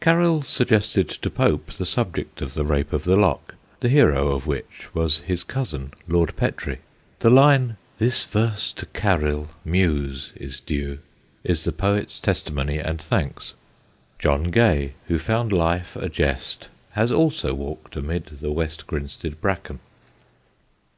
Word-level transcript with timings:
Caryll 0.00 0.42
suggested 0.42 1.10
to 1.10 1.28
Pope 1.28 1.70
the 1.72 1.84
subject 1.84 2.40
of 2.40 2.54
The 2.54 2.64
Rape 2.64 2.94
of 2.94 3.04
the 3.04 3.18
Lock, 3.18 3.54
the 3.80 3.90
hero 3.90 4.34
of 4.34 4.46
which 4.46 4.88
was 4.94 5.18
his 5.18 5.44
cousin, 5.44 5.92
Lord 6.08 6.34
Petre. 6.36 6.78
The 7.18 7.28
line: 7.28 7.76
This 7.98 8.24
verse 8.24 8.72
to 8.72 8.86
Caryll, 8.94 9.50
Muse, 9.62 10.32
is 10.36 10.58
due, 10.60 11.00
is 11.44 11.64
the 11.64 11.72
poet's 11.72 12.18
testimony 12.18 12.78
and 12.78 12.98
thanks. 12.98 13.52
John 14.18 14.44
Gay, 14.44 14.94
who 15.08 15.18
found 15.18 15.52
life 15.52 15.96
a 15.96 16.08
jest, 16.08 16.70
has 16.92 17.12
also 17.12 17.52
walked 17.52 17.94
amid 17.94 18.24
the 18.40 18.52
West 18.52 18.86
Grinstead 18.86 19.38
bracken. 19.42 19.80